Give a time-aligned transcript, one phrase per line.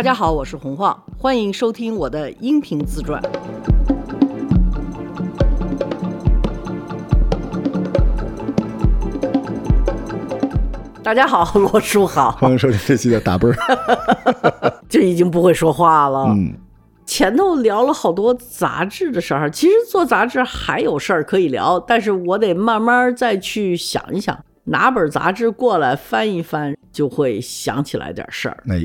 [0.00, 3.20] 大家好，我是洪晃，欢迎收听我的音频自传。
[11.02, 13.54] 大家好， 罗叔好，欢迎收听这期的打啵儿。
[14.88, 16.24] 就已经不会说话了。
[16.30, 16.54] 嗯，
[17.04, 28.62] 前头聊了好多杂志的事儿，其实做杂志还有事儿可以聊，但是我得慢慢再去想一想，拿本杂志过来翻一翻，就会想起来点事儿。
[28.64, 28.76] 那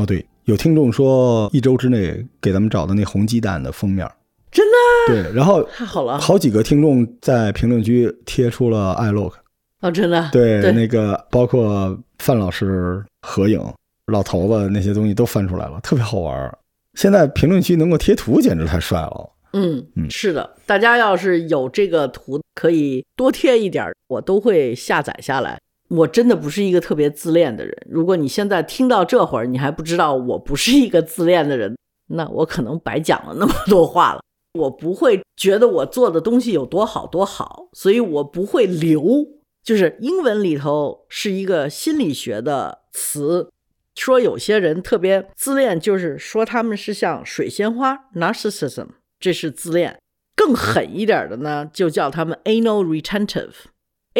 [0.00, 4.04] 哦对，有听众说一周之内给咱们找的那红鸡蛋的封面，
[4.50, 9.34] 真的对，然后太好了好几个听众在评论区贴出了 iLook，
[9.80, 13.62] 哦，真的对，对那个包括范老师合影、
[14.06, 16.58] 老头子那些东西都翻出来了，特别好玩儿。
[16.94, 19.30] 现在评论区能够贴图，简直太帅了。
[19.52, 25.60] 嗯嗯是的，大家要是有这个图，可以多贴一点儿，我都会下载下来。
[25.90, 27.76] 我真的不是一个特别自恋的人。
[27.88, 34.20] 如果你现在听到这会儿，你还不知道我不是一个自恋的人，那我可能白讲了那么多话了。
[34.54, 39.26] 我不会觉得我做的东西有多好多好，所以我不会留。
[39.62, 43.50] 就是英文里头是一个心理学的词，
[43.94, 48.86] 说有些人特别自恋，就是说他们是像水仙花 （narcissism），
[49.18, 49.98] 这是自恋。
[50.34, 53.50] 更狠一点的呢，就叫他们 anal retentive。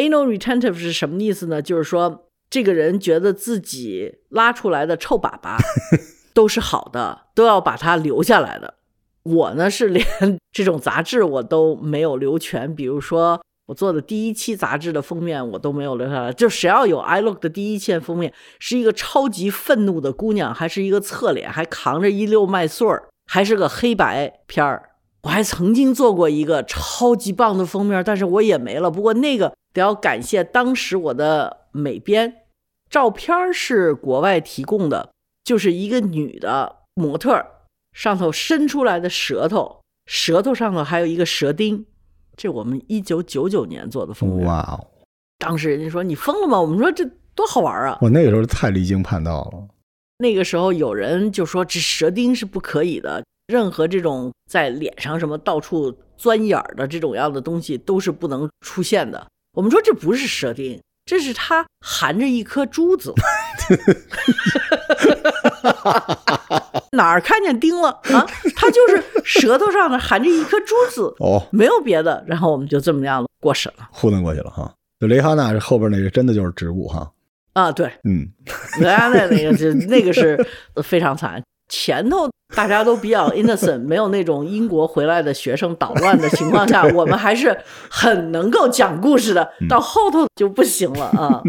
[0.01, 1.61] Anal retentive 是什么意思呢？
[1.61, 5.57] 就是说这个人觉得自己拉出来的臭粑粑
[6.33, 8.75] 都是好的，都要把它留下来的。
[9.23, 10.05] 我呢是连
[10.51, 16.33] 这种杂志我都没有留全，比如说我做的第一期杂志的封面我都没有留下来。
[16.33, 24.90] 就谁要有 iLook 的第一期封面，是一个超级愤怒的姑娘，还是一个侧脸，还扛着一溜麦穗儿，还是个黑白片儿。
[25.23, 28.89] 我还曾经做过一个超级棒的封面，但是我也没了。
[28.89, 32.41] 不过那个得要感谢当时我的美编，
[32.89, 35.11] 照片是国外提供的，
[35.43, 37.45] 就是一个女的模特，
[37.93, 41.85] 上头伸出来的舌头，舌头上头还有一个舌钉。
[42.35, 44.87] 这我们一九九九年做的封面，哇哦，
[45.37, 46.59] 当时人家说你疯了吗？
[46.59, 47.99] 我们说这多好玩啊！
[48.01, 49.67] 我那个时候太离经叛道了。
[50.17, 59.27] 那个时候有人就说这舌钉是不可以的，任何这种在脸上什么到处钻眼儿的这种样的东西都是不能出现的。
[59.53, 63.13] 我们说这不是舌钉，这是它含着一颗珠子。
[66.93, 68.25] 哪儿看见钉了啊？
[68.55, 72.23] 它就是舌头上呢含着一颗珠子，哦，没有别的。
[72.25, 74.73] 然后我们就这么样过审了糊弄过去了哈。
[74.99, 77.11] 就雷哈娜这后边那个真的就是植物哈。
[77.53, 77.69] 啊！
[77.69, 78.29] 对，嗯，
[78.79, 80.41] 雷哈娜那个是那个是
[80.81, 87.57] 非常惨，前头大家都比较 innocent， 没有那种英国回来的学生捣乱的情况下， 我们还是
[87.89, 89.49] 很能够讲故事的。
[89.69, 91.41] 到后头就不行了啊！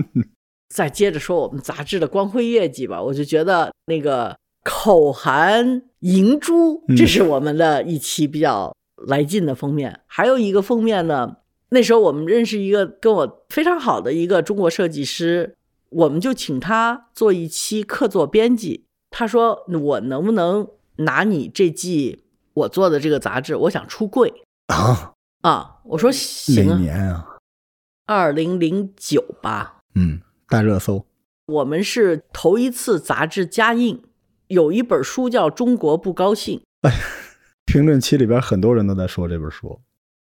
[0.72, 8.72] 再接着说我们杂志的光辉业绩吧，我就觉得那个口含银珠，这是我们的一期比较
[9.08, 10.00] 来劲的封面。
[10.06, 11.36] 还有一个封面呢，
[11.70, 15.56] 那时候我们认识一个跟我非常好的一个中国设计师。
[15.90, 18.86] 我们就请他做一期客座编辑。
[19.12, 22.24] 他说：“我能不能拿你这季
[22.54, 23.54] 我做的这个杂志？
[23.54, 25.12] 我想出柜啊
[25.42, 26.78] 啊！”我说：“行哪啊。
[26.78, 27.28] 年啊？”
[28.06, 29.78] 二零零九吧。
[29.94, 31.06] 嗯，大热搜。
[31.46, 34.02] 我们是头一次杂志加印，
[34.48, 36.58] 有一本书叫《中国不高兴》。
[36.88, 36.92] 哎
[37.64, 39.80] 评论区里边很多人都在说这本书。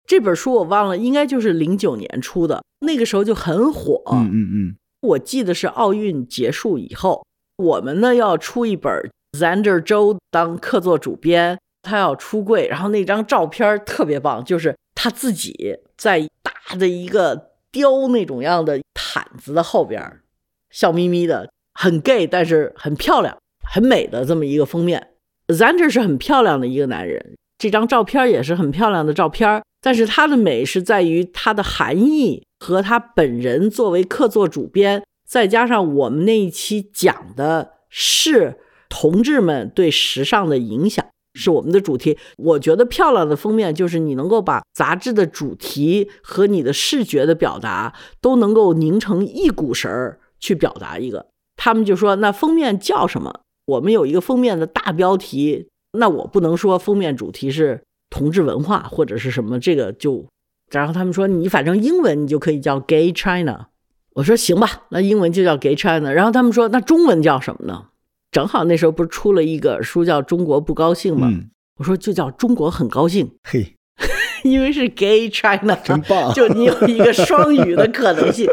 [0.06, 4.02] 这本书我忘了，应该就是零九年出的，那个时候就很火。
[4.12, 4.76] 嗯嗯嗯。
[5.00, 7.26] 我记得是奥运结束以后，
[7.56, 8.92] 我们呢要出一本
[9.38, 20.20] Zander 周当客座主编，他要出柜，然后那张照片特别棒，就是他自己在大的一个雕那种样的毯子的后边，
[20.70, 23.36] 笑眯眯的，很 gay，但是很漂亮、
[23.68, 25.08] 很美的这么一个封面。
[25.48, 32.42] Zander 是很漂亮的一个男人，这张照片也是很漂亮的照片，但是他的美是在于他的含义。
[32.60, 35.04] 和他本人作为客座主编，
[35.34, 38.56] 再加上我们那一期讲的是
[38.88, 41.04] 同志们对时尚的影响，
[41.34, 42.16] 是我们的主题。
[42.36, 51.26] 我觉得漂亮的封面就是你能够把杂志的主题和你的视觉的表达都能够拧成一股绳儿去表达一个。
[51.56, 53.40] 他们就说那封面叫什么？
[53.66, 55.66] 我们有一个封面的大标题，
[55.98, 60.26] 那我不能说封面主题是同志文化或者是什么，这个就。
[60.70, 63.70] 然后他们说你反正英文你就可以叫 Gay China，
[64.14, 66.12] 我说行吧，那英文就叫 Gay China。
[66.12, 67.86] 然后他们说那中文叫什么呢？
[68.30, 71.28] 正好那时候不是出了一个书叫《中国不高兴》吗？
[71.30, 73.76] 嗯，我说就叫中国很高兴，嘿，
[74.42, 78.48] 因为是 Gay China，真棒 就你有一个双语的可能性。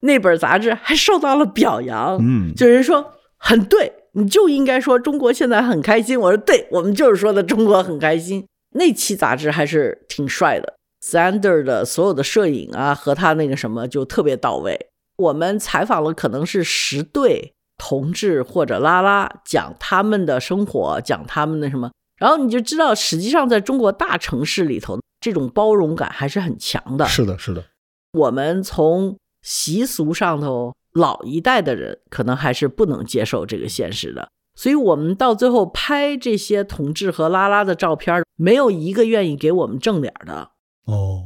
[0.00, 6.18] 那本杂志还受到了表扬，嗯，就人说很对，你就应该说中国现在很开心。
[6.18, 8.46] 我说对，我们就是说的中国很开心。
[8.76, 10.74] 那期杂志还是挺帅的
[11.04, 14.87] ，Sander 的所有的摄影啊和他那个什么就特别到位。
[15.18, 27.04] 我们采访了可能是十对同志或者拉拉，讲他们的生活，讲他们的什么，然后你就知道，实际上在中国大城市里头，这种包容感还是很强的。
[27.06, 27.64] 是的，是的。
[28.12, 40.52] 我们从习俗上头，老一代的人可能还是不能接受这个现实的，所以我们到最后拍这些同志和拉拉的照片，没有一个愿意给我们正脸的。
[40.86, 41.24] 哦，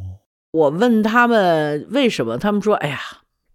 [0.51, 2.99] 我问他们为什么，他们说：“哎呀。”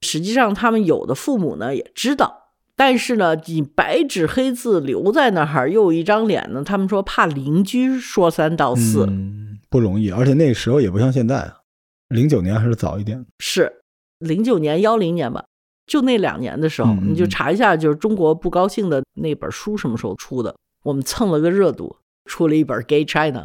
[0.01, 6.63] 实际上，他们有的父母呢也知道，但是呢，你白纸黑字留在那儿，又有一张脸呢。
[6.63, 10.11] 他们说怕邻居说三道四，嗯，不容易。
[10.11, 11.61] 而且那时候也不像现在啊，
[12.09, 13.25] 零九年还是早一点。
[13.39, 13.81] 是
[14.19, 15.45] 零九年、幺零年吧，
[15.85, 20.55] 就那两年的时候，你就查一下，就是中国不高兴的那本书什么时候出的？
[20.83, 23.39] 我们蹭了个热度，出了一本《Gay China》。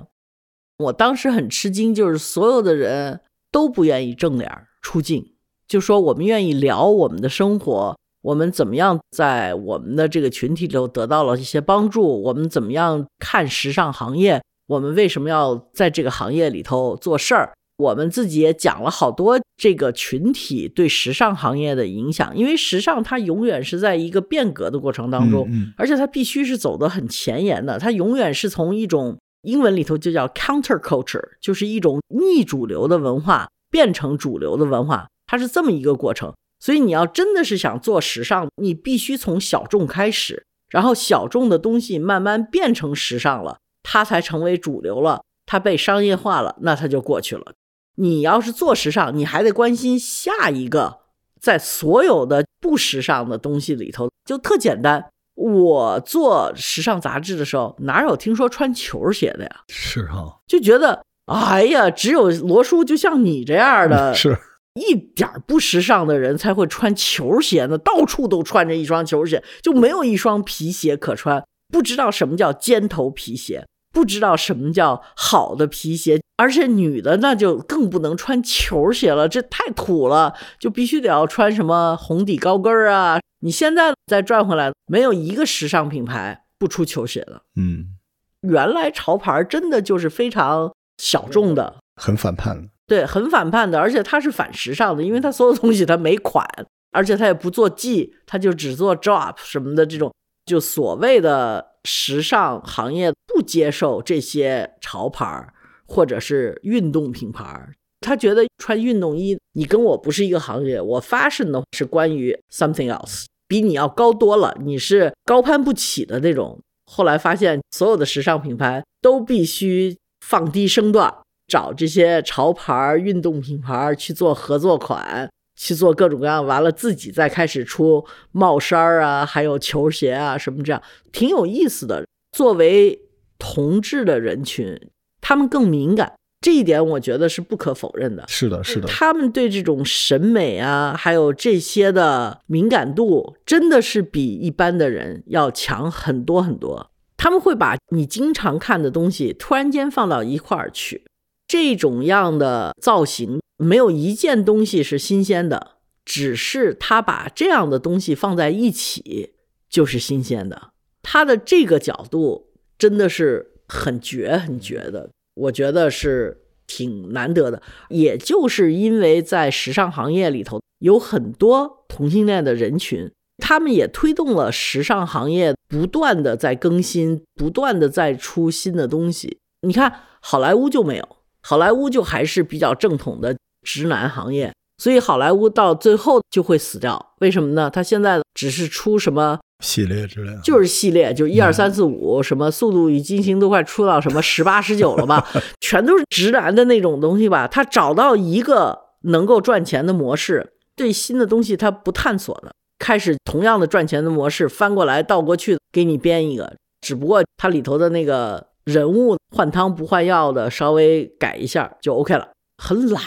[0.84, 3.20] 我当时很吃惊，就是所有的人
[3.50, 4.50] 都不愿意正脸
[4.80, 5.31] 出镜。
[5.72, 25.48] 就说我们愿意聊我们的生活，我们怎么样在我们的这个群体里头得到了一些帮助，我们怎么样看时尚行业，我们为什么要在这个行业里头做事儿，我们自己也讲了好多这个群体对时尚行业的影响，因为时尚它永远是在一个变革的过程当中，
[25.78, 35.08] 而且它必须是走得很前沿的，它永远是从一种英文里头就叫 counter culture，就是一种逆主流的文化变成主流的文化。
[35.32, 36.30] 它是这么一个过程，
[36.60, 47.54] 所以你要真的是想做时尚，你必须从小众开始，然后小众的东西慢慢变成时尚了，它才成为主流了，它被商业化了，那它就过去了。
[47.94, 50.98] 你要是做时尚，你还得关心下一个，
[51.40, 55.02] 在所有的不时尚的东西里头，就特简单。
[55.34, 59.62] 我做时尚杂志的时候，哪有听说穿球鞋的呀？
[59.70, 64.38] 是哈，就觉得哎呀，只有罗叔就像你这样的 是。
[64.74, 71.44] 一点不时尚的人才会穿球鞋呢，到处都穿着一双球鞋，就没有一双皮鞋可穿。
[71.68, 83.20] 不知道什么叫尖头皮鞋，不知道什么叫好的皮鞋，而且女的那就更不能穿球鞋了，这太土了，就必须得要穿什么红底高跟啊。
[83.40, 87.42] 你现在再转回来，没有一个时尚品牌不出球鞋的。
[87.56, 87.96] 嗯，
[88.42, 92.68] 原来潮牌真的就是非常小众的，很反叛的。
[92.92, 96.46] 对，很反叛的，而且他是反时尚的，因为他所有东西他没款，
[96.90, 100.12] 而且他也不做 G，他就只做 drop 什么的这种，
[100.44, 105.48] 就所谓的时尚行业不接受这些潮牌
[105.86, 107.66] 或者是运动品牌，
[108.02, 116.60] 他觉得穿运动衣你跟我不是一个行业，我 fashion 的是关于 something else，比你要高多了，你是高攀不起的那种。
[116.84, 121.10] 后来发现所有的时尚品牌都必须放低身段。
[121.52, 130.82] 找这些潮牌运动品牌去做合作款，去做各种各样，完了自己再开始出帽衫啊，还有球鞋啊什么这样，
[131.12, 132.06] 挺有意思的。
[132.34, 133.02] 作为
[133.38, 134.80] 同志的人群，
[135.20, 138.24] 他们更敏感，这一点我觉得是不可否认的。
[138.28, 146.90] 是的，是的，他们对这种审美啊，还有这些的敏感度，真的是比一般的人要强很多很多。
[147.18, 151.04] 他们会把你经常看的东西突然间放到一块儿去。
[151.52, 159.34] 这种样的造型，没有一件东西是新鲜的，只是他把这样的东西放在一起
[159.68, 160.70] 就是新鲜的。
[161.02, 162.46] 他的这个角度
[162.78, 167.60] 真的是很绝很绝的，我觉得是挺难得的。
[167.90, 179.36] 也就是因为在时尚行业里头有很多同性恋的人群，他们也推动了时尚行业不断的在更新，不断的在出新的东西。
[179.66, 181.16] 你看好莱坞就没有。
[181.42, 187.14] 好莱坞就还是比较正统的直男行业，所以好莱坞到最后就会死掉。
[187.20, 187.68] 为什么呢？
[187.68, 195.26] 他现在只是出什么系列之类的，就是系列，就一二三四五，什么《速度与激情》都快出到什么十八十九了吧？
[195.60, 197.46] 全都是直男的那种东西吧？
[197.48, 208.51] 他找到一个能够赚钱的模式，对新的东西他不探索的，开始同样的赚钱的模式翻过来倒过去给你编一个，只不过它里头的那个。
[208.64, 212.30] 人物换汤不换药的，稍微改一下就 OK 了。
[212.58, 213.02] 很懒，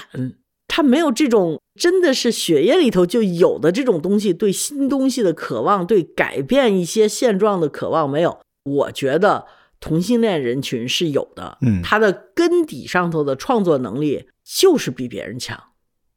[0.67, 8.37] 他没有这种真的是血液里头就有的这种东西，对新东西的渴望，对改变一些现状的渴望没有。
[8.63, 9.45] 我觉得
[9.79, 15.57] 同性恋人群是有的，嗯，他的根底上头的创作能力就是比别人强。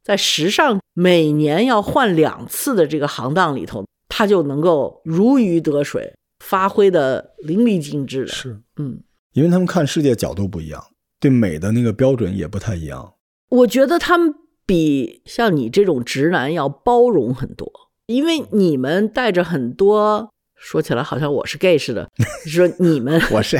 [0.03, 6.13] 在时尚每年要换两次的这个行当里头，他就能够如鱼得水。
[6.41, 8.31] 发挥的淋漓尽致的。
[8.31, 9.01] 是，嗯，
[9.33, 10.83] 因为他们看世界角度不一样，
[11.19, 13.13] 对美的那个标准也不太一样。
[13.49, 14.33] 我觉得他们
[14.65, 17.71] 比像你这种直男要包容很多，
[18.07, 22.09] 因为你们带着很多，说起来好像我是 gay 似的，
[22.45, 23.57] 说你们 我是，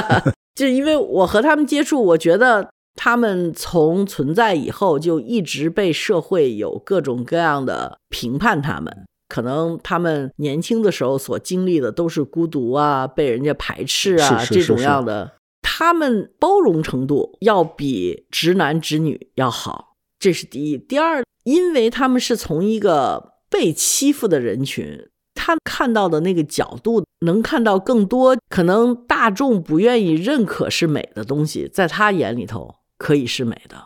[0.54, 8.94] 就因为我和他们接触，我觉得他们从存在以后就一直被社会有各种各样的评判，他们
[9.30, 15.36] 可能他们年轻的时候所经历的都是孤独啊，被人家排斥啊这种样的。
[15.62, 20.76] 他们包容程度要比直男直女要好，这是第一。
[20.76, 33.76] 第二，因为他们是从一个被欺负的人群，他看到的那个角度，能看到更多可能大众不愿意认可是美的东西，在他眼里头可以是美的。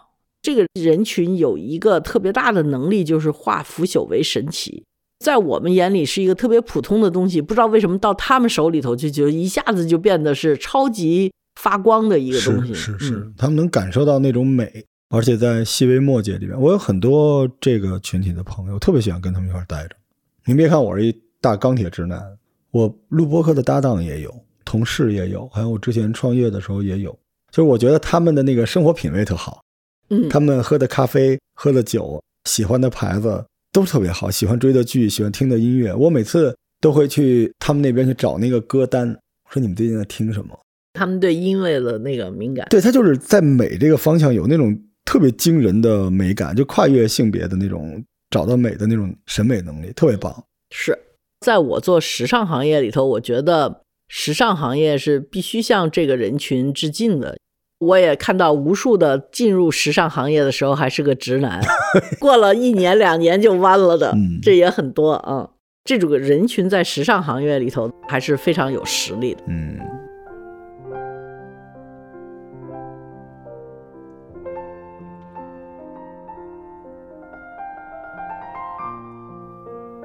[0.42, 4.84] 这个人群有一个特别大的能力，就是化腐朽为神奇。
[5.24, 12.74] 在我们眼里是一个特别普通的东西，不知道为什么到他们手里头就就一下子就变得是超级发光的一个东西。
[12.74, 19.96] 是是是，嗯他们能感受到那种美，而且在细微末节里面，我有很多这个群体的朋友，特别喜欢跟他们一块儿待着。
[20.44, 22.22] 您别看我是一大钢铁直男，
[22.70, 24.30] 我录播客的搭档也有，
[24.62, 27.10] 同事也有，还有我之前创业的时候也有。
[27.50, 29.62] 就是我觉得他们的那个生活品味特好，
[30.10, 33.42] 嗯，他们喝的咖啡、喝的酒、喜欢的牌子
[33.74, 40.56] 都特别好，喜欢追的剧、喜欢听的音乐，我每次都会去他们那边去找那个歌单，我说你们最近在听什么？
[40.92, 42.64] 他们对音乐的那个敏感。
[42.70, 48.00] 对他就是在美这个方向有那种特别惊人的美感，就跨越性别的那种
[48.30, 50.32] 找到美的那种审美能力，特别棒。
[50.70, 50.96] 是
[51.40, 57.36] 在我做时尚行业里头，我觉得时尚行业是必须向这个人群致敬的。
[57.78, 61.60] 我也看到无数的进入时尚行业的时候还是个直男，
[62.20, 65.50] 过了一年两年就弯了的，嗯这也很多啊。
[65.84, 69.42] 这种人群在时尚行业里头还是非常有实力的。
[69.48, 69.78] 嗯，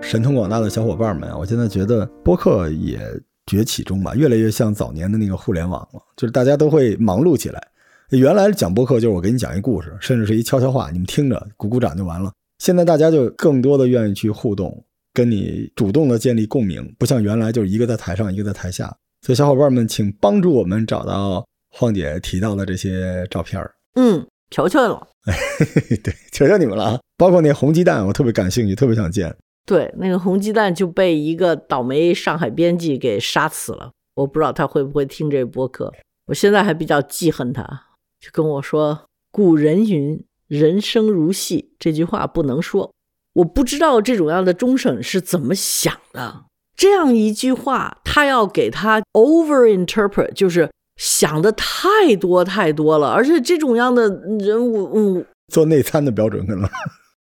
[0.02, 3.00] 神通广大的小伙伴们啊，我现在觉得播客也
[3.50, 7.68] 崛起中吧，越来越像早年的那个互联网了，就是大家都会忙碌起来。
[8.12, 12.32] 原来讲播客就是我给你讲一故事，甚至是一悄悄话，你们听着鼓鼓掌就完了。
[12.60, 18.96] 现在大家就更多的愿意去互动，跟你主动的建立共鸣，不像原来就是一个在台上，一个在台下。
[19.25, 23.72] 所以小伙伴们，请帮助我们找到晃姐提到的这些照片儿。
[23.96, 25.08] 嗯，求求了。
[26.03, 27.00] 对，求求你们了啊！
[27.18, 29.36] 包括那红鸡蛋，我特别感兴趣，特别想见。
[29.66, 33.92] 对，那个红鸡蛋就被一个倒霉上海编辑给杀死了。
[34.16, 35.94] 我不知道他会不会听这播客。
[36.28, 37.63] 我现在还比较记恨他，
[38.20, 42.92] 就跟我说：“古人云‘人生如戏’这句话不能说。”
[43.34, 46.46] 我不知道这种样的终审是怎么想的。
[46.75, 53.10] 这样一句话，他要给他 over interpret，就是想的太多太多了。
[53.10, 56.70] 而且这种样的人物，嗯，做内参的标准可能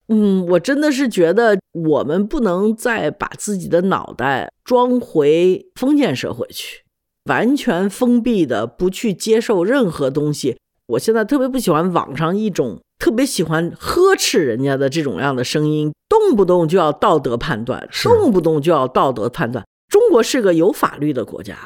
[0.08, 6.82] 嗯，我真的是觉得我们不能再把自己的脑袋装回封建社会去，
[7.26, 10.56] 完全封闭的，不去接受任何东西。
[10.86, 19.62] 我现在特别不喜欢网上一种特别喜欢呵斥人家的这种样的声音，动不动就要道德判断，动不动就要道德判断。
[19.88, 21.56] 中国是个有法律的国家，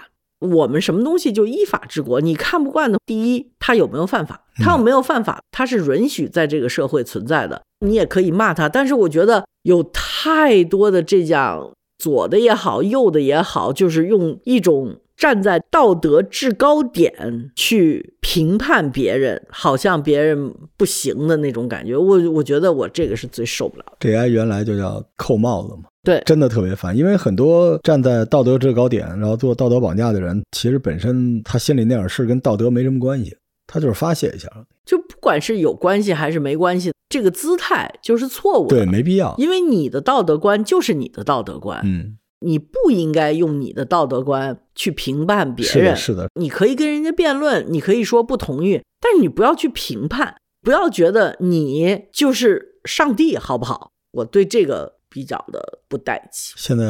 [0.42, 2.20] 我们什么东西就依法治国。
[2.20, 4.44] 你看不惯的，第一，他有没有犯法？
[4.56, 5.40] 他有没有犯法？
[5.50, 7.62] 他是允许在这个社会存在的。
[7.80, 21.96] 你也可以骂他，但是我觉得有太多的这样左的也好，右的也好，就是用一种站在道德制高点去评判别人，好像别人不行的那种感觉。
[21.96, 23.96] 我我觉得我这个是最受不了的。
[24.00, 26.96] 这 AI 原来就叫扣帽子嘛，对，真的特别烦。
[26.96, 34.48] 因为很多站在道德制高点，然后做道德绑架的人，其实本身他心里那点事跟道德没什么关系，他就是发泄一下，
[34.84, 38.76] 就不管是有关系还是没关系，这个姿态就是错误的。
[38.76, 39.34] 对，没必要。
[39.38, 45.72] 因为你的道德观就是你的道德观，嗯，你不应该用你的道德观去评判别人。
[45.72, 53.92] 是的，是的，你可以跟人家辩论，你可以说不同意，但是你不要去评判，不要觉得你就是上帝，好不好？
[54.14, 56.54] 我对这个比较的不带气。
[56.56, 56.84] 现在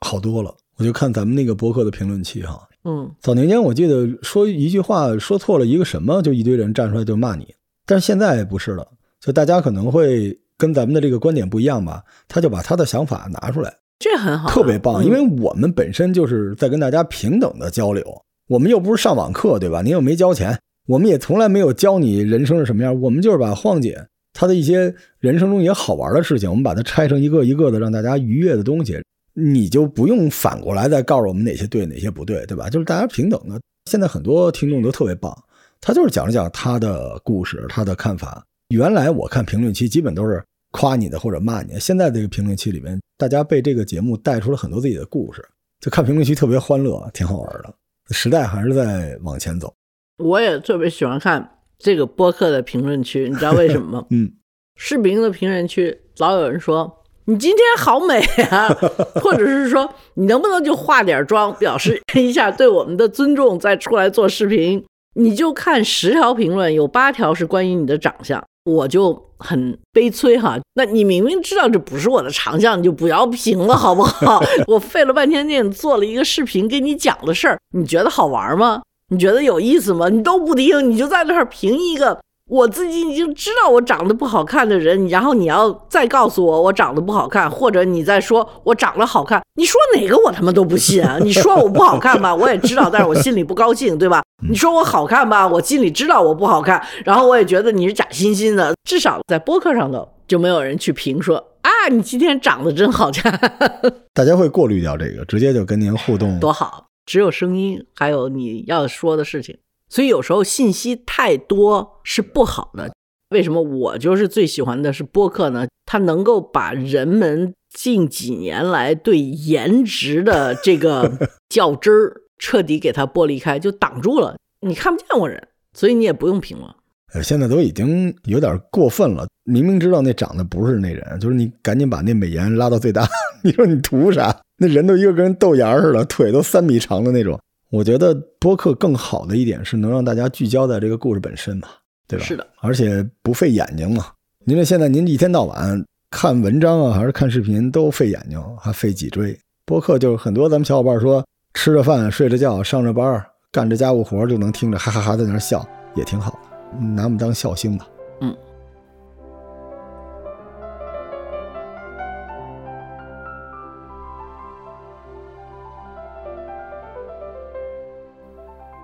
[0.00, 0.54] 好多了。
[0.78, 7.54] 我就看咱们那个博客的评论区哈，嗯，早年间我记得说一句话说错了一个什么，就一堆人站出来就骂你。
[7.86, 8.84] 但是现在不是了，
[9.20, 15.02] 就大家可能会跟咱们的这个观点不一样吧，他就把他的想法拿出来，这很好啊，特别棒。
[15.02, 18.02] 嗯因为我们本身就是在跟大家平等的交流，
[18.48, 19.82] 我们又不是上网课，对吧？
[19.82, 29.02] 您又没交钱，我们也从来没有教你人生是什么样，我们就是把晃姐他的一些人生中也好玩的事情，我们把它拆成一个一个的让大家愉悦的东西，
[29.34, 32.68] 你就不用反过来再告诉我们哪些对哪些不对，对吧？
[32.70, 33.60] 就是大家平等的。
[33.90, 35.36] 现在很多听众都特别棒，
[35.80, 38.44] 他就是讲了讲他的故事，他的看法。
[38.68, 45.44] 原来我看评论区基本都是夸你的或者骂你，现在这个评论区里面，大家被这个节目带出了很多自己的故事，
[45.80, 47.74] 就看评论区特别欢乐，挺好玩的。
[48.10, 49.72] 时代还是在往前走。
[50.18, 51.46] 我也特别喜欢看
[51.82, 54.06] 这个播客的评论区，你知道为什么吗？
[54.12, 54.30] 嗯，
[54.76, 56.98] 视频的评论区老有人说。
[57.26, 58.18] 你今天好美
[58.50, 58.68] 啊，
[59.22, 64.84] 或者是说你能不能就化点妆，表示一下对我们的尊重，再出来做视频？
[65.14, 70.58] 你就看十条评论，有八条是关于你的长相，我就很悲催哈。
[70.74, 74.42] 那你明明知道这不是我的长相，你就不要评了好不好？
[74.66, 78.82] 我费了半天劲做了一个视频给你讲的事儿，你觉得好玩吗？
[79.12, 80.08] 你觉得有意思吗？
[80.08, 82.18] 你都不听，你就在那儿评一个。
[82.48, 91.18] 我自己已经知道我长得不好看的人，然后你要再告诉我我长得不好看，或者你再说我长得好看，你说哪个我他妈都不信啊！
[91.20, 94.22] 你说我不好看吧， 我也知道，但是我心里不高兴，对吧？
[94.48, 98.74] 你说我好看吧，我心里知道我不好看，然后我也觉得你是假惺惺的。
[98.88, 103.38] 至少在播客上头就没有人去评说啊，你今天长得真好看。
[104.12, 106.84] 大家会过滤掉这个，直接就跟您互动，多好！
[107.06, 109.58] 只有声音，还有你要说的事情。
[109.88, 112.92] 所以有时候信息太多是不好的。
[113.30, 115.66] 为什么我就是最喜欢的是播客呢？
[115.86, 121.10] 它能够把人们近几年来对颜值的这个
[121.48, 126.68] 较真儿彻底给它剥离开，就挡住了，你看不见我人，所以你也不用评论。
[127.14, 129.26] 呃，现在都已经有点过分了。
[129.44, 133.06] 明明知道那长得不是那人，就是你赶紧把那美颜拉到最大。
[133.42, 134.34] 你说你图啥？
[134.62, 137.36] 那人都一个跟豆芽似的，腿都三米长的那种。
[137.68, 141.66] 我觉得播客更好的一点是能让大家聚焦在这个故事本身嘛，
[142.06, 142.24] 对吧？
[142.24, 144.06] 是的，而且不费眼睛嘛。
[144.44, 149.36] 您这现在您一天到晚看文章啊，还是看视频都费眼睛，还费脊椎。
[149.66, 153.20] 播客就是很多咱们小伙伴说，吃着饭、睡着觉、上着班、
[153.50, 157.84] 干着家务活就能听着哈哈哈在那笑，也挺好的，拿我们当笑星吧。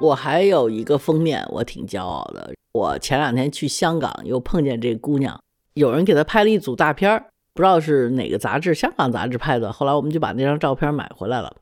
[0.01, 2.55] 我还有一个封面，我挺骄傲的。
[2.73, 5.41] 我前两天去香港，又碰见这姑娘，
[5.75, 9.73] 有人给她拍了一组大片儿不知道是哪个杂志，香港杂志拍的。
[9.73, 11.57] 后来我们就把那张照片买回来了。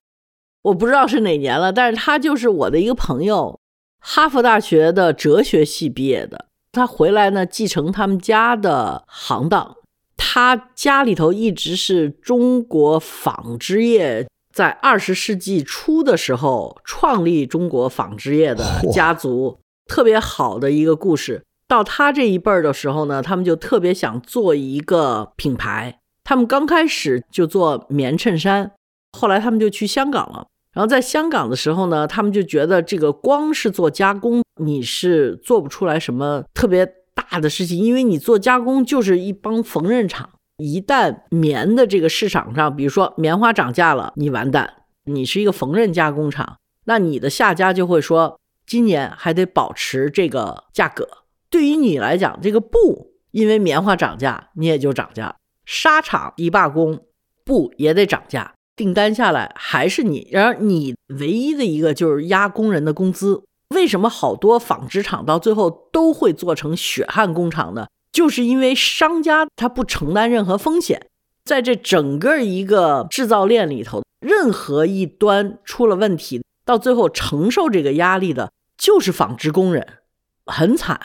[0.60, 3.58] 我不知道是哪年了，但是她就是我的一个朋友，
[4.00, 6.44] 哈佛大学的哲学系毕业的。
[6.72, 9.76] 她回来呢，继承他们家的行当。
[10.18, 14.26] 他家里头一直是中国纺织业。
[14.56, 21.44] 在二十世纪初的时候，创立中国纺织业的家族，特别好的一个故事。
[21.68, 25.98] 到他这一辈儿的时候呢，他们就特别想做一个品牌。
[26.24, 28.72] 他们刚开始就做棉衬衫，
[29.12, 30.46] 后来他们就去香港了。
[30.72, 40.30] 然后在香港的时候呢，他们就觉得这个光是做加工，你是做不出来什么特别大的事情，因为你做加工就是一帮缝纫厂。
[40.58, 44.74] 一旦棉的这个市场上，比如说棉花涨价了，你完蛋。
[45.04, 51.06] 你是一个缝纫加工厂，那你的下家就会说，今年还得保持这个价格。
[51.48, 55.36] 对于你来讲，这个布因为棉花涨价，你也就涨价。
[55.64, 57.04] 纱厂一罢工，
[57.44, 58.54] 布也得涨价。
[58.74, 63.44] 订单下来还是你，然而你唯一的一个就是压工人的工资。
[63.74, 67.86] 为什么好多纺织厂到最后都会做成血汗工厂呢？
[68.16, 71.06] 就是因为商家他不承担任何风险，
[71.44, 79.98] 在这整个一个制造链里头，任何一端出了问题，到最后承受这个压力的就是纺织工人，
[80.46, 80.98] 很惨。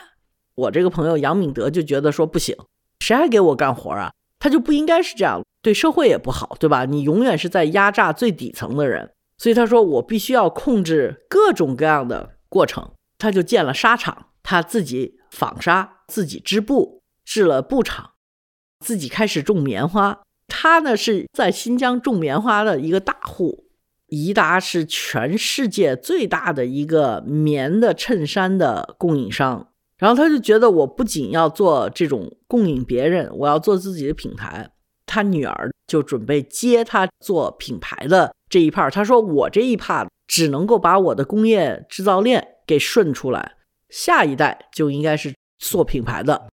[0.55, 2.55] 我这个朋友杨敏德就觉得说不行，
[3.01, 4.13] 谁还给我干活啊？
[4.39, 6.85] 他就不应该是这样，对社会也不好，对吧？
[6.85, 17.00] 你永远是在压榨最底层的人，所以他说我必须要控制各种各样的过程，他就建了纱厂，他自己纺纱，自己织布。
[17.31, 18.11] 置了布厂，
[18.81, 20.19] 自己开始种棉花。
[20.49, 23.67] 他呢是在新疆种棉花的一个大户。
[24.07, 29.69] 宜达是全世界最大的一个棉的衬衫的供应商。
[29.97, 34.69] 然后他就觉得，我不仅要做这种供应别人，我要做自己的品牌。
[35.05, 38.89] 他女儿就准备接他做品牌的这一派。
[38.89, 43.53] 他说：“我这一派只能够把我的工业制造链给顺出来，
[43.87, 46.49] 下一代就应该是做品牌的。”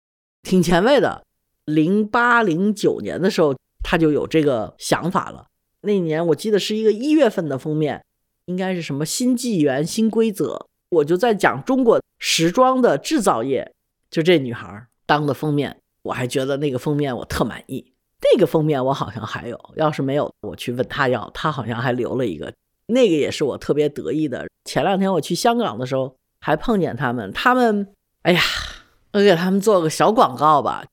[0.45, 1.25] 挺前卫的，
[1.65, 5.47] 零八零九年的时候他就有这个想法了。
[5.81, 8.05] 那年我记得是一个一月份的封面，
[8.45, 10.67] 应该是什么新纪元、新规则。
[10.91, 13.73] 我就在讲中国时装的制造业，
[14.11, 17.93] 就这女孩当的封面，我还觉得那个封面我特满意。
[18.33, 22.53] 那个封面我好像还有，要是没有，我去问他要，他好像还留了一个。
[22.87, 24.47] 那个也是我特别得意的。
[24.65, 27.89] 前两天我去香港的时候还碰见他们，他们，
[28.23, 28.41] 哎呀，
[29.15, 30.85] 我给他们做个小广告吧。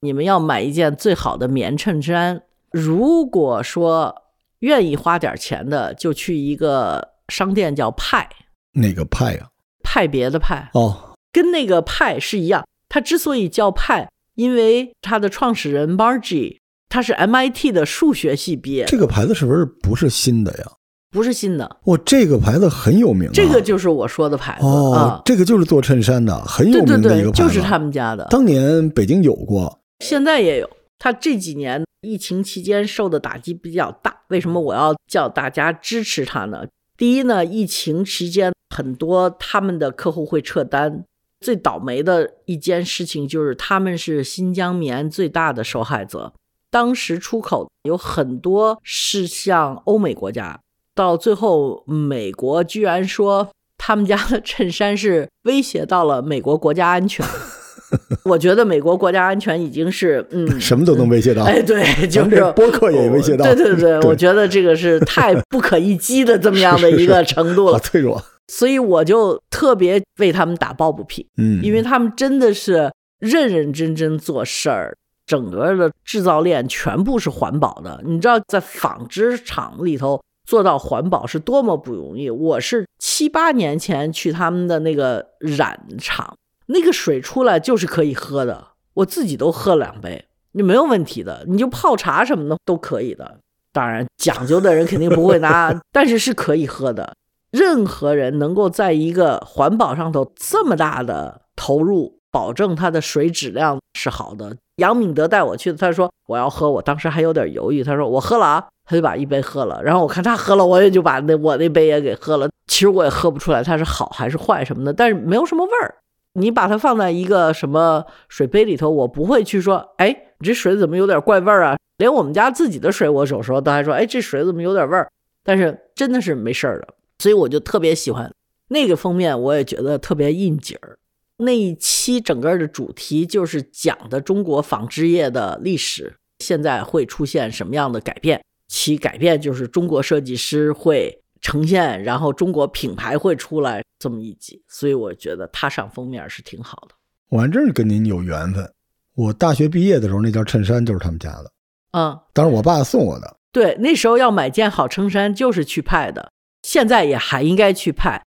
[0.00, 4.14] 你们要买一件最好的棉衬衫，如果说
[4.60, 8.28] 愿意花点钱的，就去一个商店叫派，
[8.72, 9.48] 哪个派呀？
[9.82, 12.66] 派别的派哦，跟那个派是一样。
[12.88, 18.84] 它之所以叫派，因为它的创始人 Margie 他是 MIT 的数学系毕业。
[18.84, 20.66] 这个牌子是不是不是新的呀？
[21.10, 21.76] 不是新的。
[21.84, 23.30] 哇，这个牌子很有名。
[23.32, 27.42] 这个就是我说的牌子哦，这个就是做衬衫的，很有名的一个牌子。
[27.42, 28.24] 就是他们家的。
[28.30, 30.70] 当年北京有过，现在也有。
[30.98, 34.14] 他这几年疫情期间受的打击比较大。
[34.28, 36.64] 为什么我要叫大家支持他呢？
[36.96, 41.04] 第一呢，疫情期间很多他们的客户会撤单。
[41.40, 46.34] 最倒霉的一件事情就是，他们是新疆棉最大的受害者。
[46.70, 50.60] 当时出口有很多是向欧美国家，
[50.94, 53.48] 到最后美国居然说
[53.78, 57.24] 他们家的衬衫是威胁到了美国国家安全。
[58.24, 61.42] 我觉得美国国家安全已经是嗯， 什么都能威胁到。
[61.42, 63.44] 哎，对，就是播客也威胁到。
[63.44, 68.22] 对对对，我觉得这个是太不可一击的这么样的一个程度了，脆弱。
[68.46, 78.00] 所以我就特别为他们打抱不平，嗯，因为他们真的是认认真真做事儿，整个的制造链全部是环保的。
[78.04, 82.28] 你知道，在纺织厂里头做到环保是多么不容易。
[82.30, 93.38] 我是七八年前去他们的那个染厂，那个水出来就是可以喝的，我自己都喝两杯，你没有问题的，你就泡茶什么的都可以的。
[93.72, 97.14] 当然，讲究的人肯定不会拿， 但是是可以喝的。
[97.52, 104.56] 任何人能够在一个环保上头这么大的投入，保证它的水质量是好的。
[104.76, 107.82] 杨敏德带我去的，他说我要喝，我当时还有点犹豫。
[107.82, 109.80] 他说我喝了啊，他就把一杯喝了。
[109.84, 112.50] 然后我看他喝了，我也就把那我那杯也给喝了。
[112.66, 115.94] 其实我也喝不出来它是好还是坏什么的，但是没有什么味儿。
[116.32, 120.08] 你把它放在一个什么水杯里头，我不会去说，哎，
[120.40, 121.78] 你这水怎么有点怪味儿啊？
[121.98, 125.08] 连我们家自己的水，我有时候都还说，哎，这水怎么有点味儿？
[125.44, 126.88] 但是真的是没事儿的。
[127.20, 128.32] 所以我就特别喜欢
[128.68, 130.98] 那个封面，我也觉得特别应景儿。
[131.36, 138.42] 那一期整个的主题就是讲的中国纺织业的历史，现在会出现什么样的改变？
[138.70, 144.62] 其改变就是中国设计师会呈现，然后中国品牌会出来这么一集。
[144.68, 146.94] 所以我觉得他上封面是挺好的。
[147.30, 148.72] 我还真是跟您有缘分。
[149.16, 151.50] 我大学毕业的时候，那件衬衫就是他们家的。
[151.90, 153.36] 嗯，当时我爸送我的。
[153.50, 156.30] 对，那时候要买件好衬衫就是去派的。
[156.62, 158.24] 现在也还应该去派，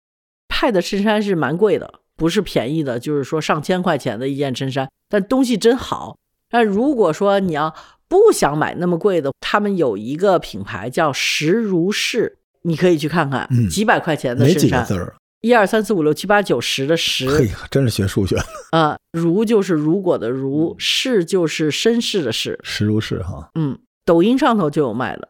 [0.47, 6.17] 派的衬衫是蛮贵的，不是便宜的，就是说上千块钱的一件衬衫，但东西真好。
[6.49, 7.75] 但如果说你要
[8.09, 14.85] 不想买那么贵的，他们有一个品牌叫石如是，你可以去看看，几百块钱的衬衫。
[14.85, 15.15] 字儿？
[15.41, 17.29] 一二三四五六七八九十的十。
[17.29, 18.37] 嘿，真是学数学。
[18.73, 22.59] 啊， 如就是如果的如，是就是绅士的士。
[22.65, 23.49] 石如是哈。
[23.55, 25.29] 嗯，抖音上头就有卖的。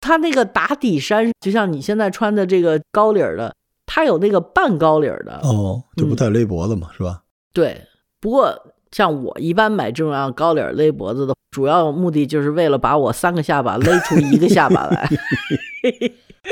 [0.00, 7.20] 它那个打底衫，就像你现在穿的这个高领的，它有那个半高领的哦，就不太勒脖子嘛，是吧？
[7.52, 7.82] 对。
[8.18, 15.08] 不过像我一般买这种样高领勒脖子的，主要目的就是为了把我三个下巴勒出一个下巴来。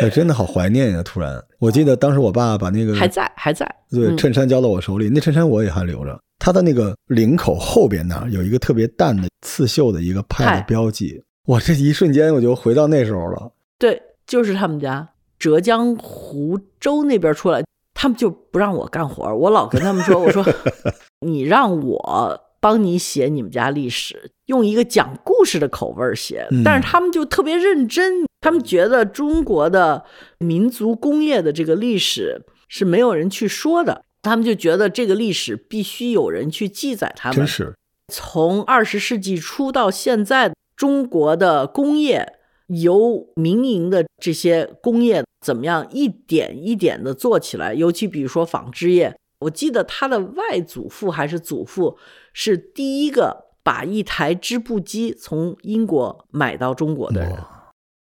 [0.00, 1.02] 哎，真的好怀念呀！
[1.02, 6.16] 突然，我记得当时我爸把那个还在还在，对，衬衫交到我手里，那衬衫我也还留着。
[6.38, 11.20] 它的那个领口后边那儿有一个特别淡的刺绣的一个派的标记。
[11.46, 13.50] 我这一瞬间我就回到那时候了。
[13.78, 19.34] 对，就是他们家浙江湖州那边出来，他们就不让我干活。
[19.34, 20.44] 我老跟他们说：“我说
[21.20, 30.04] 你让我帮你写你们家历史，用一个讲故事的口味写。”但是他们就特别认真，他们觉得中国的
[30.38, 37.12] 民族工业的这个历史是没有人去说的，他们就觉得这个历史必须有人去记载。
[37.16, 37.74] 他们真是
[38.12, 40.52] 从二十世纪初到现在。
[40.78, 42.34] 中国的工业
[42.68, 47.74] 由民营的这些工业怎么样一点一点的做起来？
[47.74, 51.96] 尤其比如说纺织业，我记得他的外祖父还是祖父
[52.32, 57.36] 是第一个把一台织布机从英国买到中国的人。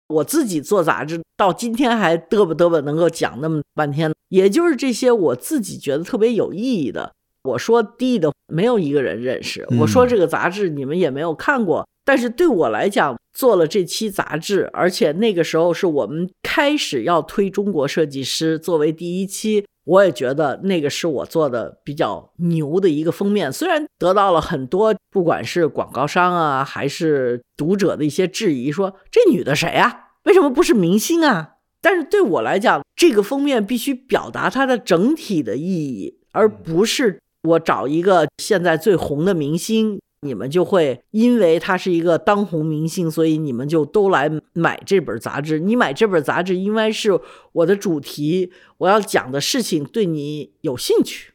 [0.09, 7.13] 我自己做杂志到今天还嘚啵嘚啵能够讲那么半天，也就是这些我自己觉得特别有意义的。
[7.43, 11.87] 我说低的没有一个人认识，我说这个杂志你们也没有看过。
[12.05, 30.11] 但是对我来讲，做了这期杂志，而且那个时候是我们开始要推中国设计师作为第一期，我也觉得那个是我做的比较牛的一个封面，虽然得到了很多不管是广告商啊还是读者的一些质疑，说这女的谁啊？
[30.23, 31.55] 为什么不是明星啊？
[31.81, 45.59] 但是对我来讲，这个封面必须表达它的整体的意义，而不是我找一个现在最红的明星，你们就会因为他是一个当红明星，所以你们就都来买这本杂志。
[45.59, 47.19] 你买这本杂志，应该是
[47.51, 51.33] 我的主题，我要讲的事情对你有兴趣。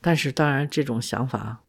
[0.00, 1.62] 但是，当然这种想法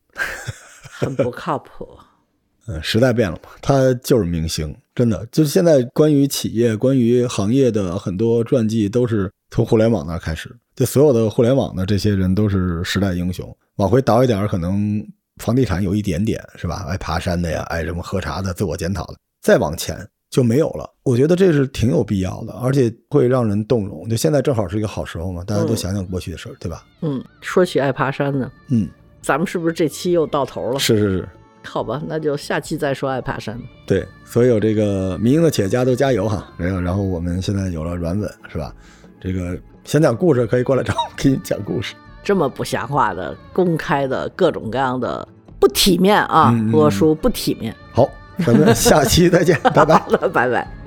[0.81, 1.97] 很不靠谱。
[2.67, 13.57] 嗯，时代变了嘛，他就是明星，真的就是现在关于企业、关于行业的很多传记都是从互联网那开始，就所有的互联网的这些人都是时代英雄。
[13.77, 15.03] 往回倒一点，可能
[15.39, 16.85] 房地产有一点点是吧？
[16.87, 19.97] 爱爬山的呀，爱什么喝茶的，自我检讨的，再往前
[20.29, 20.89] 就没有了。
[21.03, 24.07] 我觉得这是挺有必要的，而且会让人动容。
[24.07, 26.85] 就现在正好是一个好时候嘛，大家都想想过去的事儿，对吧？
[27.01, 28.87] 嗯，说起爱爬山呢，嗯，
[29.21, 30.79] 咱们是不是这期又到头了？
[30.79, 31.29] 是是是。
[31.61, 33.59] 好吧，那就下期再说爱爬山。
[33.85, 36.49] 对，所有这个民营的企业家都加油哈！
[36.57, 38.73] 然后，然后我们现在有了软稳，是吧？
[39.19, 41.95] 这个想讲故事可以过来找我给你讲故事。
[42.23, 45.27] 这么不像话的、公开的各种各样的
[45.59, 46.53] 不体面啊！
[46.71, 47.75] 波叔不体面。
[47.91, 48.07] 好，
[48.45, 50.78] 咱们下期再见， 拜拜了，拜拜。